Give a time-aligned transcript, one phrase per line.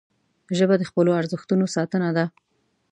[0.57, 2.25] ژبه د خپلو ارزښتونو ساتنه ده